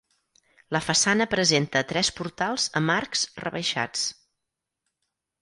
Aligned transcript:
La 0.75 0.79
façana 0.85 1.27
presenta 1.33 1.83
tres 1.91 2.09
portals 2.21 2.65
amb 2.81 2.95
arcs 2.95 3.27
rebaixats. 3.45 4.09